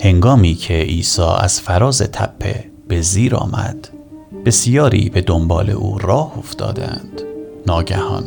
هنگامی 0.00 0.54
که 0.54 0.74
عیسی 0.74 1.22
از 1.22 1.60
فراز 1.60 1.98
تپه 1.98 2.64
به 2.88 3.00
زیر 3.00 3.36
آمد 3.36 3.88
بسیاری 4.44 5.10
به 5.10 5.20
دنبال 5.20 5.70
او 5.70 5.98
راه 5.98 6.38
افتادند. 6.38 7.22
ناگهان 7.66 8.24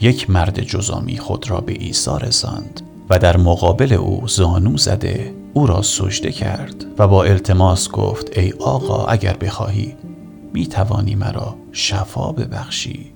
یک 0.00 0.30
مرد 0.30 0.60
جزامی 0.60 1.18
خود 1.18 1.50
را 1.50 1.60
به 1.60 1.72
عیسی 1.72 2.10
رساند 2.20 2.80
و 3.10 3.18
در 3.18 3.36
مقابل 3.36 3.92
او 3.92 4.28
زانو 4.28 4.76
زده 4.76 5.45
او 5.56 5.66
را 5.66 5.82
سجده 5.82 6.32
کرد 6.32 6.84
و 6.98 7.08
با 7.08 7.24
التماس 7.24 7.90
گفت 7.90 8.38
ای 8.38 8.52
آقا 8.52 9.06
اگر 9.06 9.36
بخواهی 9.36 9.96
می 10.52 10.66
توانی 10.66 11.14
مرا 11.14 11.56
شفا 11.72 12.32
ببخشی. 12.32 13.12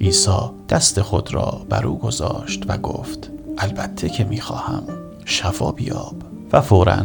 عیسی 0.00 0.38
دست 0.68 1.00
خود 1.00 1.34
را 1.34 1.66
بر 1.68 1.86
او 1.86 1.98
گذاشت 1.98 2.64
و 2.68 2.78
گفت 2.78 3.30
البته 3.58 4.08
که 4.08 4.24
می 4.24 4.40
خواهم 4.40 4.82
شفا 5.24 5.72
بیاب. 5.72 6.14
و 6.52 6.60
فورا 6.60 7.02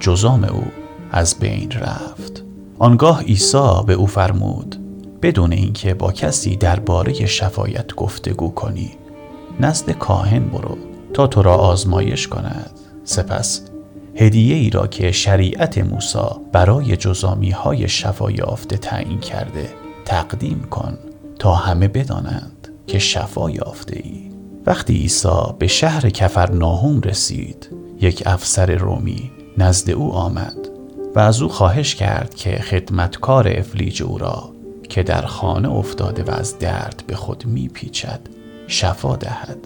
جزام 0.00 0.44
او 0.44 0.64
از 1.10 1.38
بین 1.38 1.70
رفت. 1.70 2.44
آنگاه 2.78 3.22
عیسی 3.22 3.82
به 3.86 3.92
او 3.92 4.06
فرمود 4.06 4.76
بدون 5.22 5.52
اینکه 5.52 5.94
با 5.94 6.12
کسی 6.12 6.56
درباره 6.56 7.26
شفایت 7.26 7.94
گفتگو 7.94 8.50
کنی 8.50 8.90
نزد 9.60 9.90
کاهن 9.90 10.44
برو 10.48 10.76
تا 11.12 11.26
تو 11.26 11.42
را 11.42 11.54
آزمایش 11.54 12.28
کند. 12.28 12.70
سپس 13.04 13.73
هدیه 14.16 14.56
ای 14.56 14.70
را 14.70 14.86
که 14.86 15.12
شریعت 15.12 15.78
موسی 15.78 16.28
برای 16.52 16.96
جزامی 16.96 17.50
های 17.50 17.88
شفا 17.88 18.30
یافته 18.30 18.76
تعیین 18.76 19.20
کرده 19.20 19.68
تقدیم 20.04 20.66
کن 20.70 20.98
تا 21.38 21.54
همه 21.54 21.88
بدانند 21.88 22.68
که 22.86 22.98
شفا 22.98 23.50
یافته 23.50 24.00
ای 24.04 24.30
وقتی 24.66 24.94
عیسی 24.94 25.42
به 25.58 25.66
شهر 25.66 26.10
کفرناهوم 26.10 27.00
رسید 27.00 27.68
یک 28.00 28.22
افسر 28.26 28.74
رومی 28.74 29.30
نزد 29.58 29.90
او 29.90 30.12
آمد 30.12 30.56
و 31.14 31.18
از 31.18 31.42
او 31.42 31.48
خواهش 31.48 31.94
کرد 31.94 32.34
که 32.34 32.50
خدمتکار 32.50 33.48
افلیج 33.48 34.02
او 34.02 34.18
را 34.18 34.54
که 34.88 35.02
در 35.02 35.22
خانه 35.26 35.70
افتاده 35.72 36.22
و 36.22 36.30
از 36.30 36.58
درد 36.58 37.04
به 37.06 37.16
خود 37.16 37.44
میپیچد 37.46 38.20
شفا 38.66 39.16
دهد. 39.16 39.58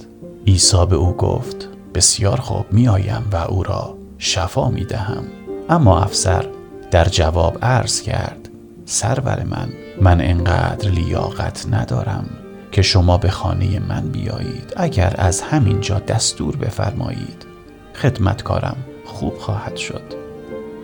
عیسی 0.47 0.87
به 0.87 0.97
او 0.97 1.12
گفت 1.12 1.69
بسیار 1.95 2.41
خوب 2.41 2.67
میآیم 2.73 3.29
و 3.33 3.37
او 3.37 3.62
را 3.62 3.98
شفا 4.19 4.69
می 4.69 4.85
دهم 4.85 5.25
اما 5.69 6.01
افسر 6.01 6.47
در 6.91 7.05
جواب 7.05 7.59
عرض 7.63 8.03
کرد 8.03 8.49
سرور 8.85 9.45
من 9.45 9.69
من 10.01 10.21
انقدر 10.21 10.91
لیاقت 10.91 11.67
ندارم 11.71 12.27
که 12.73 12.83
شما 12.83 13.19
به 13.19 13.31
خانه 13.31 13.79
من 13.79 14.09
بیایید. 14.09 14.73
اگر 14.77 15.15
از 15.19 15.41
همین 15.41 15.81
جا 15.81 15.99
دستور 15.99 16.57
بفرمایید 16.57 17.47
خدمتکارم 17.95 18.77
خوب 19.05 19.39
خواهد 19.39 19.77
شد. 19.77 20.03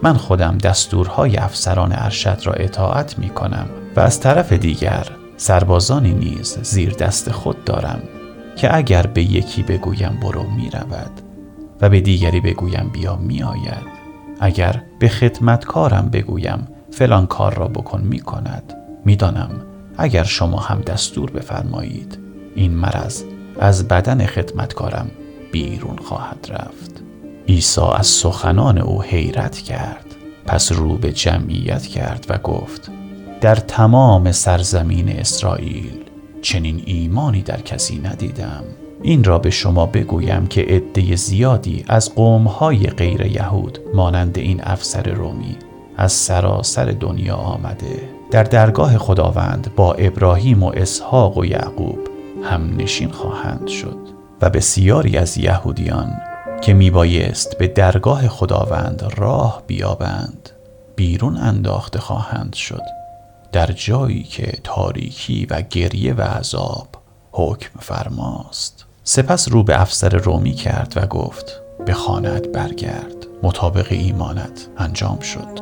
من 0.02 0.16
خودم 0.16 0.58
دستورهای 0.58 1.36
افسران 1.36 1.92
ارشد 1.92 2.40
را 2.44 2.52
اطاعت 2.52 3.18
می 3.18 3.28
کنم 3.28 3.66
و 3.96 4.00
از 4.00 4.20
طرف 4.20 4.52
دیگر 4.52 5.06
سربازانی 5.36 6.12
نیز 6.12 6.58
زیر 6.62 6.92
دست 6.92 7.30
خود 7.30 7.64
دارم 7.64 8.02
که 8.56 8.76
اگر 8.76 9.06
به 9.06 9.22
یکی 9.22 9.62
بگویم 9.62 10.18
برو 10.22 10.50
می 10.50 10.70
رود 10.70 11.33
و 11.80 11.88
به 11.88 12.00
دیگری 12.00 12.40
بگویم 12.40 12.90
بیا 12.92 13.16
می 13.16 13.42
آید 13.42 14.04
اگر 14.40 14.82
به 14.98 15.08
خدمتکارم 15.08 16.08
بگویم 16.12 16.68
فلان 16.90 17.26
کار 17.26 17.54
را 17.54 17.68
بکن 17.68 18.00
می 18.00 18.20
کند 18.20 18.74
می‌دانم 19.04 19.50
اگر 19.98 20.24
شما 20.24 20.58
هم 20.58 20.80
دستور 20.80 21.30
بفرمایید 21.30 22.18
این 22.54 22.72
مرض 22.72 23.22
از 23.60 23.88
بدن 23.88 24.26
خدمتکارم 24.26 25.10
بیرون 25.52 25.96
خواهد 25.96 26.46
رفت. 26.50 27.02
عیسی 27.48 27.80
از 27.94 28.06
سخنان 28.06 28.78
او 28.78 29.02
حیرت 29.02 29.58
کرد 29.58 30.06
پس 30.46 30.72
رو 30.72 30.96
به 30.96 31.12
جمعیت 31.12 31.86
کرد 31.86 32.26
و 32.28 32.38
گفت 32.38 32.90
در 33.40 33.54
تمام 33.54 34.32
سرزمین 34.32 35.08
اسرائیل 35.08 35.98
چنین 36.42 36.82
ایمانی 36.86 37.42
در 37.42 37.60
کسی 37.60 37.98
ندیدم. 37.98 38.64
این 39.06 39.24
را 39.24 39.38
به 39.38 39.50
شما 39.50 39.86
بگویم 39.86 40.46
که 40.46 40.60
عده 40.60 41.16
زیادی 41.16 41.84
از 41.88 42.14
قومهای 42.14 42.86
غیر 42.86 43.20
یهود 43.26 43.78
مانند 43.94 44.38
این 44.38 44.60
افسر 44.64 45.02
رومی 45.02 45.56
از 45.96 46.12
سراسر 46.12 46.84
دنیا 46.84 47.36
آمده. 47.36 48.08
در 48.30 48.42
درگاه 48.42 48.98
خداوند 48.98 49.74
با 49.76 49.94
ابراهیم 49.94 50.62
و 50.62 50.72
اسحاق 50.74 51.38
و 51.38 51.44
یعقوب 51.44 51.98
هم 52.44 52.76
نشین 52.76 53.10
خواهند 53.10 53.68
شد 53.68 53.98
و 54.42 54.50
بسیاری 54.50 55.16
از 55.16 55.38
یهودیان 55.38 56.12
که 56.62 56.74
میبایست 56.74 57.58
به 57.58 57.68
درگاه 57.68 58.28
خداوند 58.28 59.12
راه 59.16 59.62
بیابند 59.66 60.50
بیرون 60.96 61.36
انداخته 61.36 61.98
خواهند 61.98 62.54
شد 62.54 62.82
در 63.52 63.66
جایی 63.66 64.22
که 64.22 64.58
تاریکی 64.64 65.46
و 65.50 65.62
گریه 65.70 66.14
و 66.14 66.20
عذاب 66.20 66.88
حکم 67.32 67.80
فرماست. 67.80 68.86
سپس 69.06 69.48
رو 69.48 69.62
به 69.62 69.80
افسر 69.80 70.08
رومی 70.08 70.52
کرد 70.52 70.92
و 70.96 71.06
گفت 71.06 71.60
به 71.86 71.92
خانت 71.92 72.48
برگرد. 72.48 73.14
مطابق 73.42 73.86
ایمانت 73.90 74.68
انجام 74.78 75.20
شد. 75.20 75.60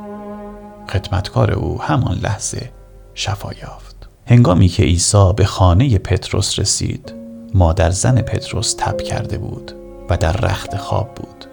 خدمتکار 0.89 1.53
او 1.53 1.83
همان 1.83 2.19
لحظه 2.19 2.71
شفا 3.15 3.53
یافت. 3.53 4.09
هنگامی 4.27 4.69
که 4.69 4.83
عیسی 4.83 5.33
به 5.37 5.45
خانه 5.45 5.99
پتروس 5.99 6.59
رسید 6.59 7.15
مادر 7.55 7.91
زن 7.91 8.21
پتروس 8.21 8.75
تب 8.79 9.01
کرده 9.01 9.39
بود 9.39 9.73
و 10.11 10.17
در 10.17 10.33
رخت 10.33 10.77
خواب 10.77 11.15
بود. 11.15 11.45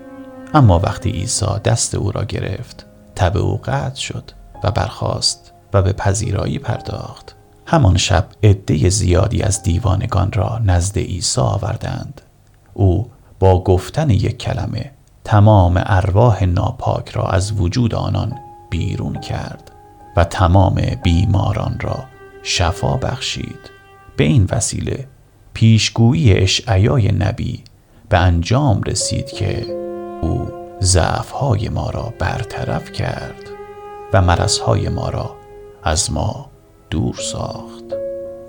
اما 0.54 0.80
وقتی 0.80 1.12
عیسی 1.12 1.60
دست 1.66 1.96
او 1.96 2.12
را 2.12 2.24
گرفت 2.24 2.86
تب 3.16 3.38
او 3.38 3.58
قطع 3.64 4.00
شد 4.00 4.32
و 4.64 4.72
برخاست 4.72 5.54
و 5.74 5.82
به 5.82 5.94
پذیرایی 5.94 6.60
پرداخت. 6.60 7.36
همان 7.72 7.98
شب 7.98 8.28
عده 8.44 8.90
زیادی 8.90 9.42
از 9.42 9.64
دیوانگان 9.64 10.32
را 10.32 10.60
نزد 10.66 10.98
عیسی 11.00 11.42
آوردند. 11.42 12.22
او 12.74 13.10
با 13.40 13.64
گفتن 13.64 14.10
یک 14.10 14.38
کلمه 14.38 14.92
تمام 15.24 15.84
ارواح 15.86 16.44
ناپاک 16.44 17.10
را 17.10 17.24
از 17.24 17.52
وجود 17.52 17.96
آنان 17.96 18.34
بیرون 18.70 19.20
کرد 19.20 19.72
و 20.18 20.24
تمام 20.24 20.82
بیماران 21.04 21.78
را 21.82 22.04
شفا 22.44 22.98
بخشید. 22.98 23.72
به 24.18 24.24
این 24.24 24.48
وسیله 24.52 25.08
پیشگویی 25.54 26.34
اشعیای 26.34 27.12
نبی 27.12 27.64
به 28.10 28.18
انجام 28.18 28.82
رسید 28.82 29.32
که 29.32 29.66
او 30.22 30.48
ضعفهای 30.82 31.70
ما 31.70 31.90
را 31.90 32.14
برطرف 32.20 32.92
کرد 32.92 33.44
و 34.14 34.22
مرزهای 34.22 34.90
ما 34.90 35.10
را 35.10 35.36
از 35.84 36.12
ما 36.12 36.50
دور 36.90 37.16
ساخت. 37.16 37.84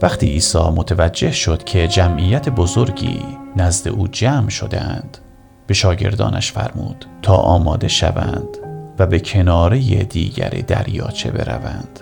وقتی 0.02 0.26
عیسی 0.26 0.58
متوجه 0.58 1.32
شد 1.32 1.64
که 1.64 1.88
جمعیت 1.88 2.48
بزرگی 2.48 3.22
نزد 3.56 3.88
او 3.88 4.08
جمع 4.08 4.48
شدند 4.48 5.18
به 5.66 5.74
شاگردانش 5.74 6.52
فرمود 6.52 7.06
تا 7.22 7.36
آماده 7.36 7.88
شوند 7.88 8.58
و 8.98 9.06
به 9.06 9.20
کناره 9.20 9.78
دیگر 10.04 10.48
دریاچه 10.66 11.30
بروند. 11.30 12.00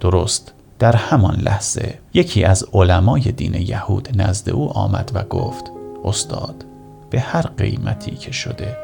درست 0.00 0.52
در 0.78 0.96
همان 0.96 1.36
لحظه 1.36 1.98
یکی 2.14 2.44
از 2.44 2.64
علمای 2.72 3.20
دین 3.20 3.54
یهود 3.54 4.08
نزد 4.22 4.50
او 4.50 4.70
آمد 4.70 5.10
و 5.14 5.22
گفت 5.22 5.64
استاد 6.04 6.64
به 7.10 7.20
هر 7.20 7.42
قیمتی 7.42 8.16
که 8.16 8.32
شده 8.32 8.76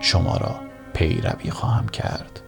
شما 0.00 0.36
را 0.36 0.54
پیروی 0.94 1.50
خواهم 1.50 1.88
کرد. 1.88 2.40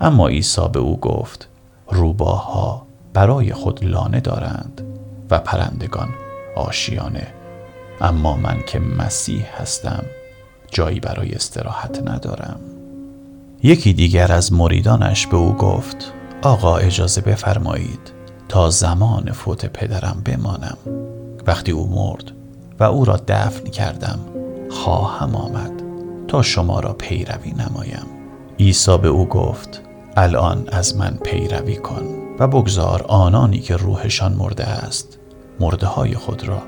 اما 0.00 0.28
عیسی 0.28 0.68
به 0.72 0.78
او 0.78 1.00
گفت 1.00 1.48
روباها 1.90 2.85
برای 3.16 3.52
خود 3.52 3.84
لانه 3.84 4.20
دارند 4.20 4.82
و 5.30 5.38
پرندگان 5.38 6.08
آشیانه. 6.56 7.26
اما 8.00 8.36
من 8.36 8.58
که 8.66 8.78
مسیح 8.78 9.44
هستم 9.60 10.04
جایی 10.70 11.00
برای 11.00 11.32
استراحت 11.32 12.08
ندارم. 12.08 12.60
یکی 13.62 13.92
دیگر 13.92 14.32
از 14.32 14.52
مریدانش 14.52 15.26
به 15.26 15.36
او 15.36 15.52
گفت 15.52 16.12
آقا 16.42 16.76
اجازه 16.76 17.20
بفرمایید 17.20 18.12
تا 18.48 18.70
زمان 18.70 19.32
فوت 19.32 19.66
پدرم 19.66 20.22
بمانم. 20.24 20.78
وقتی 21.46 21.72
او 21.72 21.88
مرد 21.94 22.32
و 22.80 22.84
او 22.84 23.04
را 23.04 23.20
دفن 23.28 23.64
کردم 23.70 24.18
خواهم 24.70 25.34
آمد 25.36 25.72
تا 26.28 26.42
شما 26.42 26.80
را 26.80 26.92
پیروی 26.92 27.52
نمایم. 27.52 28.06
عیسی 28.60 28.98
به 28.98 29.08
او 29.08 29.28
گفت 29.28 29.82
الان 30.16 30.68
از 30.72 30.96
من 30.96 31.18
پیروی 31.24 31.76
کن. 31.76 32.25
و 32.38 32.48
بگذار 32.48 33.02
آنانی 33.08 33.58
که 33.58 33.76
روحشان 33.76 34.32
مرده 34.32 34.64
است 34.64 35.18
مرده 35.60 35.86
های 35.86 36.14
خود 36.14 36.48
را 36.48 36.62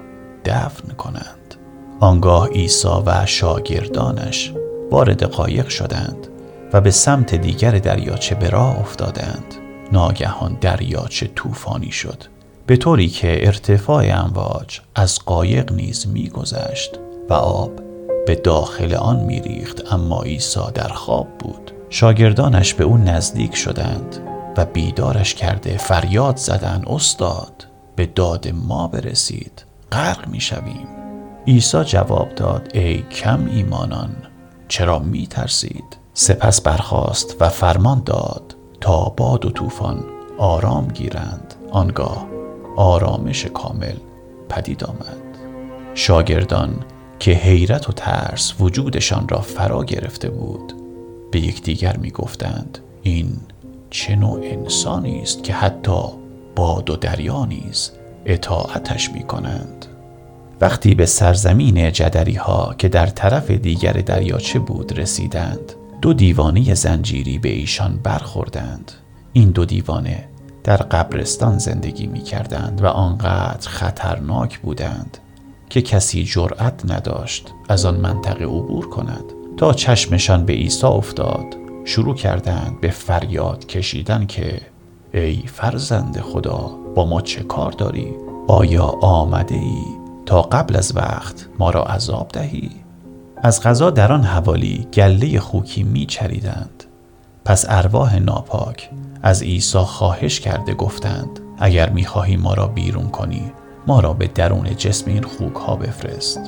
دفن 0.45 0.95
کنند. 0.95 1.55
آنگاه 2.01 2.49
عیسی 2.49 2.89
و 3.07 3.27
شاگردانش 3.27 4.53
وارد 4.91 5.23
قایق 5.23 5.69
شدند 5.69 6.29
و 6.73 6.81
به 6.81 6.91
سمت 6.91 7.35
دیگر 7.35 7.79
دریاچه 7.79 8.35
به 8.35 8.51
راه 8.51 8.79
افتادند. 8.79 9.55
ناگهان 9.93 10.59
دریاچه 10.61 11.31
طوفانی 11.35 11.91
شد. 11.91 12.25
به 12.67 12.77
طوری 12.77 13.09
که 13.09 13.47
ارتفاع 13.47 14.05
امواج 14.05 14.81
از 14.95 15.19
قایق 15.27 15.73
نیز 15.73 16.07
میگذشت 16.09 16.99
و 17.31 17.35
آب 17.35 17.71
به 18.27 18.35
داخل 18.35 18.95
آن 18.95 19.21
میریخت 19.21 19.93
اما 19.93 20.23
عیسی 20.23 20.61
در 20.75 20.89
خواب 20.89 21.29
بود. 21.39 21.73
شاگردانش 21.91 22.75
به 22.75 22.85
او 22.85 22.97
نزدیک 22.97 23.57
شدند. 23.57 24.38
و 24.59 24.65
بیدارش 24.65 25.35
کرده 25.35 25.77
فریاد 25.77 26.37
زدن 26.37 26.85
استاد 26.87 27.67
به 27.97 28.07
داد 28.07 28.49
ما 28.49 28.89
برسید 28.89 29.65
غرق 29.93 30.29
می‌شویم 30.29 30.89
عیسی 31.47 31.85
جواب 31.85 32.35
داد 32.35 32.71
ای 32.75 33.03
کم 33.03 33.47
ایمانان 33.47 34.17
چرا 34.69 34.99
می 34.99 35.27
ترسید؟ 35.27 35.97
سپس 36.15 36.61
برخاست 36.61 37.37
و 37.41 37.49
فرمان 37.49 38.03
داد 38.07 38.57
تا 38.81 39.05
باد 39.17 39.47
و 39.47 39.51
طوفان 39.51 40.05
آرام 40.39 40.89
گیرند. 40.89 41.55
آنگاه 41.71 42.27
آرامش 42.77 43.47
کامل 43.47 43.97
پدید 44.49 44.85
آمد. 44.85 45.39
شاگردان 45.95 46.85
که 47.19 47.31
حیرت 47.33 47.89
و 47.89 47.93
ترس 47.93 48.55
وجودشان 48.61 49.29
را 49.29 49.41
فرا 49.41 49.85
گرفته 49.85 50.31
بود 50.31 50.73
به 51.31 51.41
یکدیگر 51.41 51.97
می 51.97 52.11
گفتند 52.11 52.79
این 53.03 53.37
چه 53.91 54.17
نوع 54.17 54.41
انسانی 54.43 55.21
است 55.21 55.45
که 55.45 55.53
حتی 55.53 56.03
باد 56.57 56.91
و 56.91 56.97
دریا 56.97 57.45
نیز 57.45 57.93
اطاعتش 58.27 59.11
می 59.11 59.23
کنند 59.23 59.87
وقتی 60.61 60.95
به 60.95 61.07
سرزمین 61.07 61.93
جدری 61.93 62.35
ها 62.35 62.75
که 62.79 62.89
در 62.89 63.07
طرف 63.07 63.51
دیگر 63.51 63.93
دریاچه 63.93 64.59
بود 64.59 64.99
رسیدند 64.99 65.73
دو 66.03 66.13
دیوانه 66.13 66.75
زنجیری 66.75 67.39
به 67.39 67.49
ایشان 67.49 68.01
برخوردند. 68.03 68.93
این 69.33 69.51
دو 69.51 69.65
دیوانه 69.65 70.29
در 70.65 70.77
قبرستان 70.77 71.59
زندگی 71.59 72.07
می 72.07 72.21
کردند 72.21 72.83
و 72.83 72.87
آنقدر 72.87 73.69
خطرناک 73.69 74.59
بودند 74.59 75.19
که 75.71 75.83
کسی 75.83 76.25
جرأت 76.25 76.91
نداشت 76.91 77.53
از 77.69 77.85
آن 77.85 77.97
منطقه 77.97 78.45
عبور 78.45 78.89
کند 78.89 79.25
تا 79.57 79.73
چشمشان 79.73 80.45
به 80.45 80.53
عیسی 80.53 80.87
افتاد. 80.87 81.68
شروع 81.85 82.15
کردند 82.15 82.81
به 82.81 82.91
فریاد 82.91 83.67
کشیدن 83.67 84.27
که 84.27 84.61
ای 85.15 85.43
فرزند 85.47 86.21
خدا 86.21 86.71
با 86.95 87.07
ما 87.07 87.21
چه 87.21 87.43
کار 87.43 87.73
داری؟ 87.73 88.15
آیا 88.49 88.85
آمده 89.03 89.55
ای 89.55 89.83
تا 90.27 90.43
قبل 90.43 90.77
از 90.77 90.97
وقت 90.97 91.49
ما 91.59 91.71
را 91.71 91.83
عذاب 91.83 92.29
دهی؟ 92.33 92.71
از 93.43 93.63
غذا 93.63 93.91
در 93.91 94.13
آن 94.13 94.23
حوالی 94.23 94.89
گله 94.95 95.41
خوکی 95.41 95.83
می 95.83 96.07
چریدند. 96.07 96.85
پس 97.49 97.65
ارواح 97.69 98.19
ناپاک 98.19 98.91
از 99.23 99.43
عیسی 99.43 99.79
خواهش 99.79 100.41
کرده 100.41 100.75
گفتند 100.75 101.41
اگر 101.59 101.91
می 101.91 102.05
خواهی 102.05 102.37
ما 102.37 102.55
را 102.55 102.67
بیرون 102.67 103.09
کنی 103.09 103.53
ما 103.87 104.01
را 104.01 104.13
به 104.13 104.27
درون 104.27 104.77
جسم 104.77 105.11
این 105.11 105.23
خوک 105.23 105.55
ها 105.55 105.77
بفرست 105.77 106.41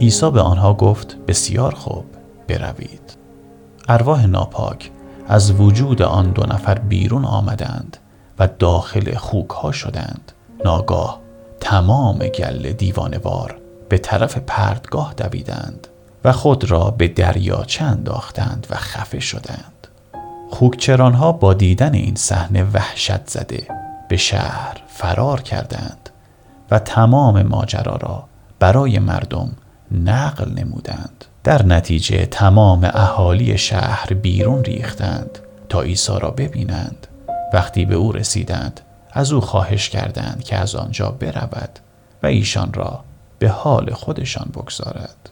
عیسی 0.00 0.30
به 0.30 0.40
آنها 0.40 0.74
گفت 0.74 1.16
بسیار 1.28 1.74
خوب 1.74 2.04
بروید 2.48 3.16
ارواح 3.88 4.26
ناپاک 4.26 4.90
از 5.28 5.60
وجود 5.60 6.02
آن 6.02 6.30
دو 6.30 6.42
نفر 6.42 6.78
بیرون 6.78 7.24
آمدند 7.24 7.96
و 8.38 8.48
داخل 8.58 9.14
خوک 9.14 9.50
ها 9.50 9.72
شدند. 9.72 10.32
ناگاه 10.64 11.20
تمام 11.60 12.18
گله 12.18 12.72
دیوانوار 12.72 13.58
به 13.88 13.98
طرف 13.98 14.38
پردگاه 14.38 15.14
دویدند 15.16 15.88
و 16.24 16.32
خود 16.32 16.70
را 16.70 16.90
به 16.90 17.08
دریاچه 17.08 17.84
انداختند 17.84 18.66
و 18.70 18.74
خفه 18.74 19.20
شدند. 19.20 19.88
خوکچرانها 20.50 21.32
با 21.32 21.54
دیدن 21.54 21.94
این 21.94 22.14
صحنه 22.14 22.64
وحشت 22.64 23.28
زده 23.28 23.66
به 24.08 24.16
شهر 24.16 24.76
فرار 24.88 25.40
کردند 25.40 26.10
و 26.70 26.78
تمام 26.78 27.42
ماجرا 27.42 27.96
را 27.96 28.24
برای 28.58 28.98
مردم 28.98 29.52
نقل 29.90 30.50
نمودند. 30.50 31.24
در 31.44 31.66
نتیجه 31.66 32.26
تمام 32.26 32.90
اهالی 32.94 33.58
شهر 33.58 34.14
بیرون 34.14 34.64
ریختند 34.64 35.38
تا 35.68 35.80
عیسی 35.82 36.12
را 36.20 36.30
ببینند. 36.30 37.06
وقتی 37.52 37.84
به 37.84 37.94
او 37.94 38.12
رسیدند 38.12 38.80
از 39.12 39.32
او 39.32 39.40
خواهش 39.40 39.88
کردند 39.88 40.44
که 40.44 40.56
از 40.56 40.74
آنجا 40.74 41.10
برود 41.10 41.78
و 42.22 42.26
ایشان 42.26 42.72
را 42.72 43.04
به 43.38 43.48
حال 43.48 43.92
خودشان 43.92 44.50
بگذارد. 44.54 45.30